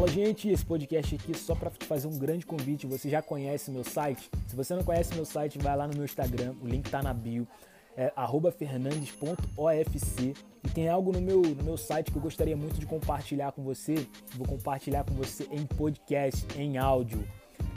Fala, 0.00 0.12
gente, 0.12 0.48
esse 0.48 0.64
podcast 0.64 1.14
aqui 1.14 1.32
é 1.32 1.34
só 1.34 1.54
para 1.54 1.68
te 1.68 1.84
fazer 1.84 2.08
um 2.08 2.18
grande 2.18 2.46
convite. 2.46 2.86
Você 2.86 3.10
já 3.10 3.20
conhece 3.20 3.70
meu 3.70 3.84
site? 3.84 4.30
Se 4.46 4.56
você 4.56 4.74
não 4.74 4.82
conhece 4.82 5.14
meu 5.14 5.26
site, 5.26 5.58
vai 5.58 5.76
lá 5.76 5.86
no 5.86 5.92
meu 5.92 6.06
Instagram, 6.06 6.54
o 6.62 6.66
link 6.66 6.88
tá 6.88 7.02
na 7.02 7.12
bio, 7.12 7.46
é 7.94 8.10
fernandes.ofc. 8.50 10.34
E 10.64 10.68
tem 10.70 10.88
algo 10.88 11.12
no 11.12 11.20
meu, 11.20 11.42
no 11.42 11.62
meu 11.62 11.76
site 11.76 12.10
que 12.10 12.16
eu 12.16 12.22
gostaria 12.22 12.56
muito 12.56 12.80
de 12.80 12.86
compartilhar 12.86 13.52
com 13.52 13.62
você. 13.62 14.06
Vou 14.36 14.48
compartilhar 14.48 15.04
com 15.04 15.12
você 15.12 15.46
em 15.52 15.66
podcast, 15.66 16.46
em 16.58 16.78
áudio. 16.78 17.22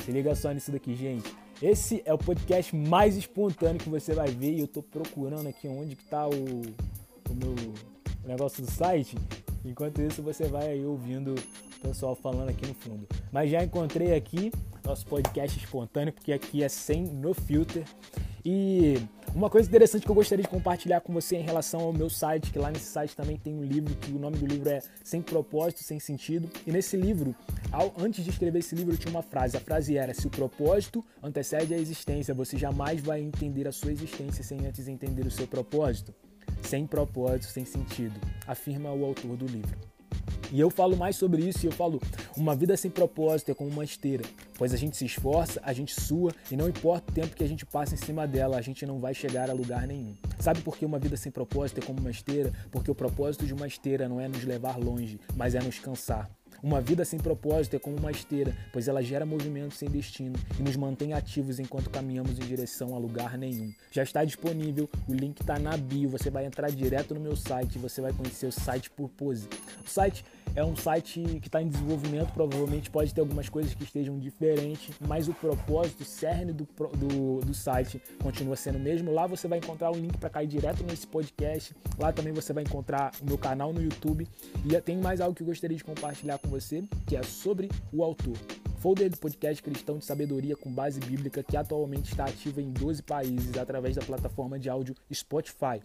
Se 0.06 0.10
liga 0.10 0.34
só 0.34 0.50
nisso 0.54 0.72
daqui, 0.72 0.96
gente. 0.96 1.30
Esse 1.62 2.02
é 2.06 2.14
o 2.14 2.18
podcast 2.18 2.74
mais 2.74 3.18
espontâneo 3.18 3.82
que 3.82 3.90
você 3.90 4.14
vai 4.14 4.30
ver 4.30 4.54
e 4.54 4.62
eu 4.62 4.68
tô 4.70 4.82
procurando 4.82 5.50
aqui 5.50 5.68
onde 5.68 5.98
que 5.98 6.06
tá 6.06 6.26
o, 6.26 6.32
o 6.32 7.36
meu 7.36 7.54
o 8.24 8.28
negócio 8.30 8.64
do 8.64 8.72
site. 8.72 9.18
Enquanto 9.66 10.02
isso, 10.02 10.22
você 10.22 10.46
vai 10.46 10.68
aí 10.68 10.86
ouvindo 10.86 11.36
o 11.36 11.88
pessoal 11.88 12.16
falando 12.16 12.50
aqui 12.50 12.66
no 12.68 12.74
fundo. 12.74 13.08
Mas 13.32 13.50
já 13.50 13.64
encontrei 13.64 14.14
aqui 14.14 14.52
nosso 14.84 15.06
podcast 15.06 15.58
espontâneo, 15.58 16.12
porque 16.12 16.34
aqui 16.34 16.62
é 16.62 16.70
sem 16.70 17.04
no 17.04 17.34
filter. 17.34 17.86
E 18.46 18.96
uma 19.34 19.50
coisa 19.50 19.70
interessante 19.70 20.04
que 20.04 20.12
eu 20.12 20.16
gostaria 20.16 20.44
de 20.44 20.50
compartilhar 20.50 21.00
com 21.00 21.14
você 21.14 21.38
em 21.38 21.42
relação 21.42 21.80
ao 21.80 21.94
meu 21.94 22.10
site, 22.10 22.52
que 22.52 22.60
lá 22.60 22.70
nesse 22.70 22.88
site 22.88 23.16
também 23.16 23.38
tem 23.38 23.56
um 23.56 23.64
livro, 23.64 23.96
que 23.96 24.12
o 24.12 24.20
nome 24.20 24.38
do 24.38 24.46
livro 24.46 24.70
é 24.70 24.82
Sem 25.02 25.22
Propósito, 25.22 25.82
Sem 25.82 25.98
Sentido. 26.00 26.50
E 26.68 26.72
nesse 26.72 26.98
livro, 26.98 27.34
ao, 27.72 27.94
antes 27.98 28.24
de 28.24 28.30
escrever 28.30 28.60
esse 28.60 28.76
livro, 28.76 28.94
eu 28.94 28.98
tinha 28.98 29.12
uma 29.12 29.22
frase. 29.22 29.56
A 29.56 29.62
frase 29.62 29.98
era: 29.98 30.14
Se 30.14 30.28
o 30.28 30.30
propósito 30.30 31.04
antecede 31.22 31.74
a 31.74 31.78
existência, 31.78 32.34
você 32.34 32.58
jamais 32.58 33.02
vai 33.02 33.22
entender 33.22 33.66
a 33.66 33.72
sua 33.72 33.94
existência 33.94 34.44
sem 34.44 34.66
antes 34.66 34.90
entender 34.90 35.26
o 35.26 35.32
seu 35.32 35.48
propósito 35.48 36.14
sem 36.62 36.86
propósito, 36.86 37.46
sem 37.46 37.66
sentido, 37.66 38.20
afirma 38.48 38.92
o 38.92 39.06
autor 39.06 39.36
do 39.36 39.46
livro. 39.46 39.78
E 40.52 40.60
eu 40.60 40.70
falo 40.70 40.96
mais 40.96 41.16
sobre 41.16 41.44
isso 41.44 41.66
e 41.66 41.68
eu 41.68 41.72
falo: 41.72 42.00
uma 42.38 42.56
vida 42.56 42.78
sem 42.78 42.92
propósito 42.92 43.50
é 43.50 43.56
como 43.56 43.72
uma 43.72 43.84
esteira, 43.84 44.24
pois 44.56 44.72
a 44.72 44.78
gente 44.78 44.96
se 44.96 45.04
esforça, 45.04 45.60
a 45.64 45.74
gente 45.74 46.00
sua 46.00 46.32
e 46.52 46.56
não 46.56 46.70
importa 46.70 47.12
o 47.12 47.16
tempo 47.16 47.36
que 47.36 47.44
a 47.44 47.48
gente 47.48 47.66
passa 47.66 47.96
em 47.96 47.98
cima 47.98 48.28
dela, 48.28 48.58
a 48.58 48.62
gente 48.62 48.86
não 48.86 49.00
vai 49.00 49.16
chegar 49.16 49.50
a 49.50 49.54
lugar 49.54 49.88
nenhum. 49.88 50.16
Sabe 50.40 50.62
por 50.62 50.78
que 50.78 50.86
uma 50.86 51.00
vida 51.00 51.18
sem 51.18 51.32
propósito 51.32 51.80
é 51.80 51.82
como 51.84 52.00
uma 52.00 52.12
esteira? 52.12 52.54
Porque 52.70 52.92
o 52.92 52.96
propósito 52.96 53.48
de 53.48 53.54
uma 53.54 53.66
esteira 53.66 54.08
não 54.08 54.22
é 54.22 54.28
nos 54.28 54.44
levar 54.44 54.78
longe, 54.78 55.20
mas 55.36 55.56
é 55.56 55.60
nos 55.60 55.80
cansar. 55.80 56.30
Uma 56.64 56.80
vida 56.80 57.04
sem 57.04 57.20
propósito 57.20 57.76
é 57.76 57.80
como 57.80 57.98
uma 57.98 58.10
esteira, 58.10 58.56
pois 58.72 58.88
ela 58.88 59.04
gera 59.04 59.26
movimento 59.26 59.76
sem 59.76 59.90
destino 59.90 60.40
e 60.58 60.64
nos 60.64 60.78
mantém 60.78 61.12
ativos 61.12 61.60
enquanto 61.60 61.90
caminhamos 61.90 62.40
em 62.40 62.44
direção 62.44 62.96
a 62.96 62.98
lugar 62.98 63.38
nenhum. 63.38 63.74
Já 63.92 64.02
está 64.02 64.24
disponível, 64.24 64.90
o 65.06 65.14
link 65.14 65.42
está 65.42 65.60
na 65.60 65.76
bio, 65.76 66.08
você 66.08 66.30
vai 66.30 66.46
entrar 66.46 66.72
direto 66.72 67.14
no 67.14 67.20
meu 67.20 67.36
site 67.36 67.76
e 67.76 67.80
você 67.80 68.00
vai 68.00 68.14
conhecer 68.14 68.46
o 68.46 68.52
site 68.52 68.90
Purpose. 68.90 69.50
O 69.86 69.90
site 69.90 70.24
é 70.56 70.64
um 70.64 70.76
site 70.76 71.22
que 71.42 71.48
está 71.48 71.62
em 71.62 71.68
desenvolvimento, 71.68 72.32
provavelmente 72.34 72.90
pode 72.90 73.14
ter 73.14 73.22
algumas 73.22 73.50
coisas 73.50 73.74
que 73.74 73.84
estejam 73.84 74.20
diferentes, 74.20 74.96
mas 75.08 75.28
o 75.28 75.34
propósito, 75.34 76.02
o 76.02 76.06
cerne 76.06 76.54
do, 76.54 76.68
do, 76.96 77.40
do 77.40 77.54
site 77.54 78.02
continua 78.22 78.56
sendo 78.56 78.78
o 78.78 78.82
mesmo. 78.82 79.12
Lá 79.12 79.26
você 79.26 79.48
vai 79.48 79.60
encontrar 79.60 79.92
o 79.92 79.96
link 79.96 80.18
para 80.18 80.30
cair 80.30 80.48
direto 80.48 80.84
nesse 80.84 81.08
podcast. 81.08 81.76
Lá 81.98 82.12
também 82.12 82.34
você 82.34 82.54
vai 82.54 82.64
encontrar 82.64 83.12
o 83.22 83.26
meu 83.26 83.38
canal 83.38 83.74
no 83.74 83.82
YouTube. 83.82 84.28
E 84.66 84.82
tem 84.82 84.98
mais 84.98 85.22
algo 85.22 85.36
que 85.36 85.42
eu 85.42 85.48
gostaria 85.48 85.78
de 85.78 85.84
compartilhar 85.84 86.38
com 86.38 86.50
você, 86.50 86.84
que 87.08 87.16
é 87.16 87.24
sobre 87.24 87.70
o 87.92 88.04
autor. 88.04 88.38
Folder 88.84 89.10
do 89.10 89.18
podcast 89.18 89.64
Cristão 89.64 89.98
de 89.98 90.04
Sabedoria 90.04 90.58
com 90.58 90.70
base 90.70 91.00
bíblica 91.00 91.42
que 91.42 91.56
atualmente 91.56 92.12
está 92.12 92.26
ativa 92.26 92.62
em 92.62 92.70
12 92.70 93.02
países 93.02 93.58
através 93.58 93.96
da 93.96 94.02
plataforma 94.02 94.60
de 94.60 94.70
áudio 94.70 94.94
Spotify. 95.10 95.80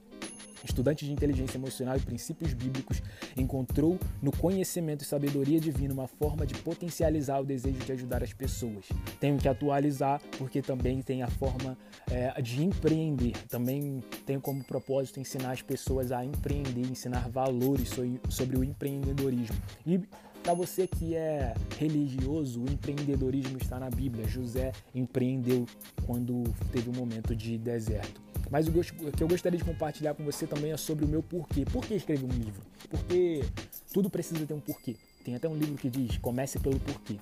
Estudante 0.65 1.05
de 1.05 1.13
inteligência 1.13 1.57
emocional 1.57 1.97
e 1.97 2.01
princípios 2.01 2.53
bíblicos, 2.53 3.01
encontrou 3.37 3.97
no 4.21 4.33
conhecimento 4.33 5.03
e 5.03 5.05
sabedoria 5.05 5.61
divina 5.61 5.95
uma 5.95 6.09
forma 6.09 6.45
de 6.45 6.55
potencializar 6.57 7.41
o 7.41 7.45
desejo 7.45 7.79
de 7.79 7.93
ajudar 7.93 8.25
as 8.25 8.33
pessoas. 8.33 8.87
Tenho 9.21 9.39
que 9.39 9.49
atualizar 9.49 10.21
porque 10.37 10.61
também 10.61 11.01
tem 11.01 11.23
a 11.23 11.29
forma 11.29 11.79
é, 12.11 12.43
de 12.43 12.65
empreender. 12.65 13.35
Também 13.49 14.03
tenho 14.27 14.41
como 14.41 14.65
propósito 14.65 15.21
ensinar 15.21 15.53
as 15.53 15.63
pessoas 15.63 16.11
a 16.11 16.25
empreender, 16.25 16.81
ensinar 16.81 17.29
valores 17.29 17.91
sobre 18.29 18.57
o 18.57 18.65
empreendedorismo. 18.65 19.57
E 19.87 20.01
para 20.49 20.55
você 20.55 20.87
que 20.87 21.15
é 21.15 21.53
religioso, 21.79 22.63
o 22.63 22.73
empreendedorismo 22.73 23.59
está 23.59 23.79
na 23.79 23.91
Bíblia. 23.91 24.27
José 24.27 24.73
empreendeu 24.95 25.67
quando 26.07 26.43
teve 26.73 26.89
um 26.89 26.95
momento 26.95 27.37
de 27.37 27.59
deserto. 27.59 28.19
Mas 28.51 28.67
o 28.67 28.73
que 28.73 29.23
eu 29.23 29.29
gostaria 29.29 29.59
de 29.59 29.65
compartilhar 29.67 30.15
com 30.15 30.25
você 30.25 30.47
também 30.47 30.73
é 30.73 30.77
sobre 30.79 31.05
o 31.05 31.09
meu 31.09 31.23
porquê. 31.23 31.67
Por 31.67 31.85
que 31.85 31.93
escrever 31.93 32.25
um 32.25 32.35
livro? 32.35 32.63
Porque 32.89 33.45
tudo 33.93 34.09
precisa 34.09 34.47
ter 34.47 34.55
um 34.55 34.61
porquê. 34.61 34.97
Tem 35.23 35.35
até 35.35 35.47
um 35.47 35.55
livro 35.55 35.75
que 35.75 35.91
diz: 35.91 36.17
comece 36.17 36.59
pelo 36.59 36.81
porquê. 36.81 37.17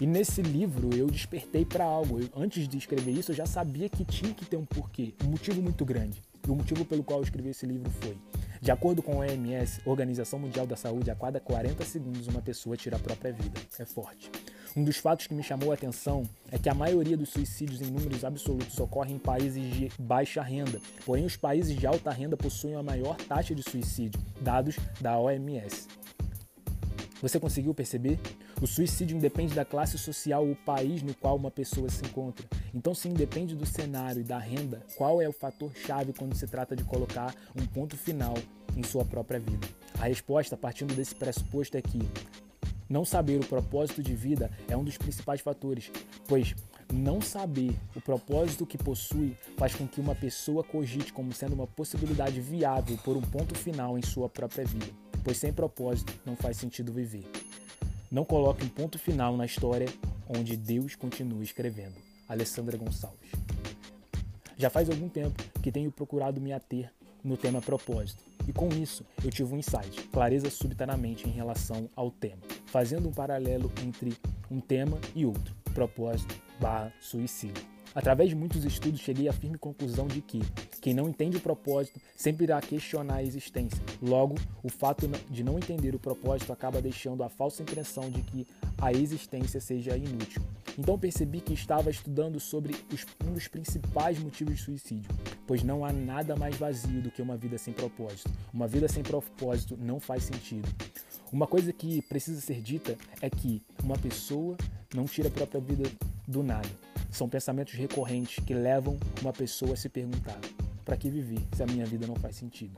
E 0.00 0.06
nesse 0.06 0.40
livro 0.40 0.96
eu 0.96 1.08
despertei 1.08 1.64
para 1.64 1.82
algo. 1.82 2.20
Eu, 2.20 2.28
antes 2.36 2.68
de 2.68 2.78
escrever 2.78 3.10
isso, 3.10 3.32
eu 3.32 3.36
já 3.36 3.46
sabia 3.46 3.88
que 3.88 4.04
tinha 4.04 4.32
que 4.32 4.46
ter 4.46 4.56
um 4.56 4.64
porquê, 4.64 5.14
um 5.24 5.30
motivo 5.30 5.60
muito 5.60 5.84
grande. 5.84 6.22
E 6.46 6.48
o 6.48 6.54
motivo 6.54 6.84
pelo 6.84 7.02
qual 7.02 7.18
eu 7.18 7.24
escrevi 7.24 7.48
esse 7.48 7.66
livro 7.66 7.90
foi 7.90 8.16
de 8.60 8.70
acordo 8.70 9.02
com 9.02 9.22
a 9.22 9.26
OMS, 9.26 9.80
Organização 9.84 10.38
Mundial 10.38 10.66
da 10.66 10.76
Saúde, 10.76 11.10
a 11.10 11.14
cada 11.14 11.40
40 11.40 11.84
segundos 11.84 12.26
uma 12.26 12.42
pessoa 12.42 12.76
tira 12.76 12.96
a 12.96 12.98
própria 12.98 13.32
vida. 13.32 13.60
É 13.78 13.84
forte. 13.84 14.30
Um 14.76 14.84
dos 14.84 14.98
fatos 14.98 15.26
que 15.26 15.34
me 15.34 15.42
chamou 15.42 15.70
a 15.70 15.74
atenção 15.74 16.22
é 16.50 16.58
que 16.58 16.68
a 16.68 16.74
maioria 16.74 17.16
dos 17.16 17.30
suicídios 17.30 17.80
em 17.80 17.90
números 17.90 18.24
absolutos 18.24 18.78
ocorrem 18.78 19.16
em 19.16 19.18
países 19.18 19.62
de 19.74 19.90
baixa 19.98 20.42
renda, 20.42 20.80
porém 21.04 21.24
os 21.24 21.36
países 21.36 21.76
de 21.76 21.86
alta 21.86 22.10
renda 22.10 22.36
possuem 22.36 22.74
a 22.74 22.82
maior 22.82 23.16
taxa 23.16 23.54
de 23.54 23.62
suicídio, 23.62 24.20
dados 24.40 24.76
da 25.00 25.18
OMS. 25.18 25.88
Você 27.20 27.40
conseguiu 27.40 27.74
perceber? 27.74 28.20
O 28.60 28.66
suicídio 28.66 29.16
independe 29.16 29.54
da 29.54 29.64
classe 29.64 29.96
social 29.96 30.44
ou 30.44 30.56
país 30.56 31.00
no 31.00 31.14
qual 31.14 31.36
uma 31.36 31.50
pessoa 31.50 31.88
se 31.88 32.04
encontra. 32.04 32.44
Então, 32.74 32.92
se 32.92 33.08
independe 33.08 33.54
do 33.54 33.64
cenário 33.64 34.20
e 34.20 34.24
da 34.24 34.38
renda, 34.38 34.84
qual 34.96 35.22
é 35.22 35.28
o 35.28 35.32
fator 35.32 35.72
chave 35.74 36.12
quando 36.12 36.34
se 36.34 36.46
trata 36.46 36.74
de 36.74 36.82
colocar 36.82 37.32
um 37.54 37.64
ponto 37.64 37.96
final 37.96 38.34
em 38.76 38.82
sua 38.82 39.04
própria 39.04 39.38
vida? 39.38 39.68
A 40.00 40.06
resposta, 40.06 40.56
partindo 40.56 40.92
desse 40.92 41.14
pressuposto, 41.14 41.76
é 41.76 41.82
que 41.82 42.00
não 42.88 43.04
saber 43.04 43.38
o 43.38 43.46
propósito 43.46 44.02
de 44.02 44.14
vida 44.14 44.50
é 44.68 44.76
um 44.76 44.82
dos 44.82 44.98
principais 44.98 45.40
fatores, 45.40 45.92
pois 46.26 46.56
não 46.92 47.20
saber 47.20 47.76
o 47.94 48.00
propósito 48.00 48.66
que 48.66 48.78
possui 48.78 49.36
faz 49.56 49.74
com 49.74 49.86
que 49.86 50.00
uma 50.00 50.14
pessoa 50.16 50.64
cogite 50.64 51.12
como 51.12 51.32
sendo 51.32 51.52
uma 51.52 51.66
possibilidade 51.66 52.40
viável 52.40 52.98
por 53.04 53.16
um 53.16 53.20
ponto 53.20 53.54
final 53.54 53.96
em 53.98 54.02
sua 54.02 54.28
própria 54.28 54.64
vida, 54.64 54.86
pois 55.22 55.36
sem 55.36 55.52
propósito 55.52 56.12
não 56.24 56.34
faz 56.34 56.56
sentido 56.56 56.92
viver. 56.92 57.24
Não 58.10 58.24
coloque 58.24 58.64
um 58.64 58.68
ponto 58.68 58.98
final 58.98 59.36
na 59.36 59.44
história 59.44 59.86
onde 60.26 60.56
Deus 60.56 60.94
continua 60.94 61.42
escrevendo. 61.42 61.96
Alessandra 62.26 62.76
Gonçalves. 62.76 63.30
Já 64.56 64.70
faz 64.70 64.88
algum 64.88 65.10
tempo 65.10 65.42
que 65.62 65.70
tenho 65.70 65.92
procurado 65.92 66.40
me 66.40 66.52
ater 66.52 66.90
no 67.22 67.36
tema 67.36 67.60
propósito, 67.60 68.24
e 68.46 68.52
com 68.52 68.68
isso 68.68 69.04
eu 69.22 69.30
tive 69.30 69.52
um 69.52 69.58
insight, 69.58 70.08
clareza 70.10 70.48
súbita 70.48 70.86
na 70.86 70.96
mente 70.96 71.28
em 71.28 71.32
relação 71.32 71.90
ao 71.94 72.10
tema, 72.10 72.40
fazendo 72.66 73.08
um 73.08 73.12
paralelo 73.12 73.70
entre 73.84 74.16
um 74.50 74.58
tema 74.58 74.98
e 75.14 75.26
outro, 75.26 75.54
propósito 75.74 76.34
barra 76.58 76.92
suicídio. 77.00 77.62
Através 77.94 78.30
de 78.30 78.36
muitos 78.36 78.64
estudos, 78.64 79.00
cheguei 79.00 79.28
à 79.28 79.32
firme 79.32 79.58
conclusão 79.58 80.06
de 80.06 80.22
que 80.22 80.40
quem 80.88 80.94
não 80.94 81.06
entende 81.06 81.36
o 81.36 81.40
propósito 81.40 82.00
sempre 82.16 82.44
irá 82.44 82.58
questionar 82.62 83.16
a 83.16 83.22
existência. 83.22 83.78
Logo, 84.00 84.36
o 84.62 84.70
fato 84.70 85.06
de 85.28 85.44
não 85.44 85.58
entender 85.58 85.94
o 85.94 85.98
propósito 85.98 86.50
acaba 86.50 86.80
deixando 86.80 87.22
a 87.22 87.28
falsa 87.28 87.60
impressão 87.60 88.08
de 88.08 88.22
que 88.22 88.46
a 88.80 88.90
existência 88.90 89.60
seja 89.60 89.94
inútil. 89.98 90.40
Então 90.78 90.98
percebi 90.98 91.42
que 91.42 91.52
estava 91.52 91.90
estudando 91.90 92.40
sobre 92.40 92.74
os, 92.90 93.04
um 93.22 93.34
dos 93.34 93.46
principais 93.46 94.18
motivos 94.18 94.56
de 94.56 94.62
suicídio, 94.62 95.10
pois 95.46 95.62
não 95.62 95.84
há 95.84 95.92
nada 95.92 96.34
mais 96.34 96.56
vazio 96.56 97.02
do 97.02 97.10
que 97.10 97.20
uma 97.20 97.36
vida 97.36 97.58
sem 97.58 97.74
propósito. 97.74 98.30
Uma 98.50 98.66
vida 98.66 98.88
sem 98.88 99.02
propósito 99.02 99.76
não 99.78 100.00
faz 100.00 100.22
sentido. 100.22 100.66
Uma 101.30 101.46
coisa 101.46 101.70
que 101.70 102.00
precisa 102.00 102.40
ser 102.40 102.62
dita 102.62 102.96
é 103.20 103.28
que 103.28 103.62
uma 103.84 103.98
pessoa 103.98 104.56
não 104.94 105.04
tira 105.04 105.28
a 105.28 105.32
própria 105.32 105.60
vida 105.60 105.84
do 106.26 106.42
nada. 106.42 106.70
São 107.10 107.28
pensamentos 107.28 107.74
recorrentes 107.74 108.42
que 108.42 108.54
levam 108.54 108.98
uma 109.20 109.34
pessoa 109.34 109.74
a 109.74 109.76
se 109.76 109.90
perguntar: 109.90 110.38
para 110.88 110.96
que 110.96 111.10
viver 111.10 111.46
se 111.52 111.62
a 111.62 111.66
minha 111.66 111.84
vida 111.84 112.06
não 112.06 112.16
faz 112.16 112.36
sentido? 112.36 112.72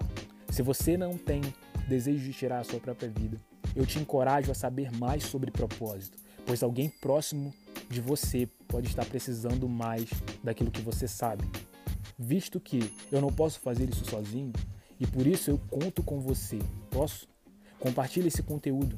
Se 0.48 0.62
você 0.62 0.96
não 0.96 1.16
tem 1.16 1.40
desejo 1.88 2.24
de 2.24 2.32
tirar 2.32 2.58
a 2.58 2.64
sua 2.64 2.80
própria 2.80 3.08
vida, 3.08 3.40
eu 3.76 3.86
te 3.86 4.00
encorajo 4.00 4.50
a 4.50 4.54
saber 4.54 4.90
mais 4.90 5.22
sobre 5.22 5.52
propósito, 5.52 6.18
pois 6.44 6.60
alguém 6.60 6.88
próximo 6.88 7.54
de 7.88 8.00
você 8.00 8.48
pode 8.66 8.88
estar 8.88 9.06
precisando 9.06 9.68
mais 9.68 10.10
daquilo 10.42 10.72
que 10.72 10.80
você 10.80 11.06
sabe. 11.06 11.48
Visto 12.18 12.58
que 12.58 12.92
eu 13.12 13.20
não 13.20 13.32
posso 13.32 13.60
fazer 13.60 13.88
isso 13.88 14.04
sozinho 14.04 14.52
e 14.98 15.06
por 15.06 15.24
isso 15.24 15.48
eu 15.48 15.60
conto 15.70 16.02
com 16.02 16.18
você. 16.18 16.58
Posso? 16.90 17.28
Compartilhe 17.78 18.26
esse 18.26 18.42
conteúdo 18.42 18.96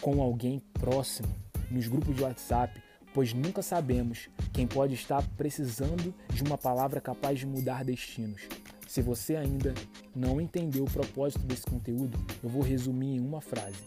com 0.00 0.22
alguém 0.22 0.62
próximo 0.74 1.34
nos 1.68 1.88
grupos 1.88 2.14
de 2.14 2.22
WhatsApp, 2.22 2.80
pois 3.12 3.32
nunca 3.32 3.62
sabemos 3.62 4.28
quem 4.52 4.66
pode 4.66 4.94
estar 4.94 5.22
precisando 5.36 6.14
de 6.32 6.42
uma 6.42 6.58
palavra 6.58 7.00
capaz 7.00 7.38
de 7.38 7.46
mudar 7.46 7.84
destinos. 7.84 8.42
Se 8.88 9.00
você 9.00 9.36
ainda 9.36 9.72
não 10.14 10.40
entendeu 10.40 10.84
o 10.84 10.90
propósito 10.90 11.46
desse 11.46 11.62
conteúdo, 11.62 12.18
eu 12.42 12.48
vou 12.48 12.62
resumir 12.62 13.16
em 13.16 13.20
uma 13.20 13.40
frase. 13.40 13.82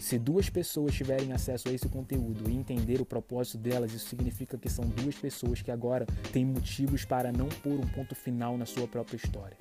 Se 0.00 0.18
duas 0.18 0.50
pessoas 0.50 0.92
tiverem 0.92 1.32
acesso 1.32 1.68
a 1.68 1.72
esse 1.72 1.88
conteúdo 1.88 2.50
e 2.50 2.56
entender 2.56 3.00
o 3.00 3.04
propósito 3.04 3.58
delas, 3.58 3.92
isso 3.92 4.08
significa 4.08 4.58
que 4.58 4.68
são 4.68 4.84
duas 4.84 5.14
pessoas 5.14 5.62
que 5.62 5.70
agora 5.70 6.04
têm 6.32 6.44
motivos 6.44 7.04
para 7.04 7.30
não 7.30 7.48
pôr 7.48 7.78
um 7.78 7.86
ponto 7.86 8.14
final 8.14 8.58
na 8.58 8.66
sua 8.66 8.88
própria 8.88 9.16
história. 9.16 9.56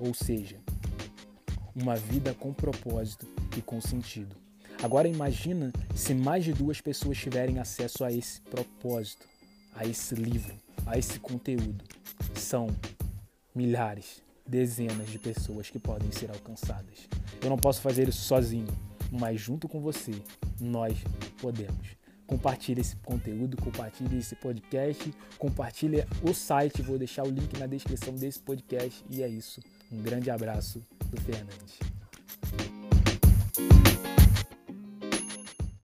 Ou 0.00 0.12
seja, 0.12 0.56
uma 1.74 1.94
vida 1.94 2.34
com 2.34 2.52
propósito 2.52 3.26
e 3.56 3.62
com 3.62 3.80
sentido. 3.80 4.34
Agora 4.82 5.06
imagina 5.06 5.72
se 5.94 6.14
mais 6.14 6.42
de 6.42 6.54
duas 6.54 6.80
pessoas 6.80 7.18
tiverem 7.18 7.58
acesso 7.58 8.02
a 8.02 8.10
esse 8.10 8.40
propósito, 8.40 9.28
a 9.74 9.84
esse 9.84 10.14
livro, 10.14 10.54
a 10.86 10.96
esse 10.96 11.18
conteúdo. 11.18 11.84
São 12.34 12.68
milhares, 13.54 14.22
dezenas 14.46 15.10
de 15.10 15.18
pessoas 15.18 15.68
que 15.68 15.78
podem 15.78 16.10
ser 16.10 16.30
alcançadas. 16.30 17.08
Eu 17.42 17.50
não 17.50 17.58
posso 17.58 17.82
fazer 17.82 18.08
isso 18.08 18.22
sozinho, 18.22 18.68
mas 19.12 19.38
junto 19.38 19.68
com 19.68 19.80
você, 19.80 20.12
nós 20.58 20.96
podemos. 21.42 21.88
Compartilhe 22.26 22.80
esse 22.80 22.96
conteúdo, 22.96 23.58
compartilhe 23.58 24.18
esse 24.18 24.34
podcast, 24.36 25.12
compartilhe 25.36 26.06
o 26.22 26.32
site, 26.32 26.80
vou 26.80 26.96
deixar 26.96 27.24
o 27.24 27.30
link 27.30 27.58
na 27.58 27.66
descrição 27.66 28.14
desse 28.14 28.38
podcast 28.38 29.04
e 29.10 29.22
é 29.22 29.28
isso. 29.28 29.60
Um 29.92 30.00
grande 30.00 30.30
abraço 30.30 30.80
do 31.10 31.20
Fernandes. 31.20 31.99